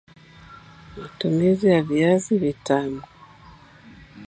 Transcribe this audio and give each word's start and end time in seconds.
Matumizi 0.97 1.67
ya 1.67 1.81
Viazi 1.81 2.37
Vitamu 2.37 3.01